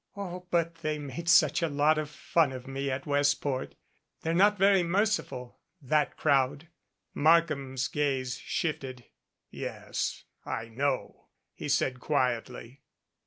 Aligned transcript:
"Oh, 0.17 0.47
but 0.49 0.77
they 0.77 0.97
made 0.97 1.29
such 1.29 1.61
a 1.61 1.67
lot 1.69 1.99
of 1.99 2.09
fun 2.09 2.51
of 2.51 2.65
me 2.65 2.89
at 2.89 3.05
West 3.05 3.39
port. 3.39 3.75
They're 4.21 4.33
not 4.33 4.57
very 4.57 4.81
merciful 4.81 5.59
that 5.79 6.17
crowd." 6.17 6.69
Markham's 7.13 7.87
gaze 7.87 8.39
shifted. 8.39 9.05
"Yes, 9.51 10.23
I 10.43 10.69
know," 10.69 11.27
he 11.53 11.69
said 11.69 11.99
quietly. 11.99 12.81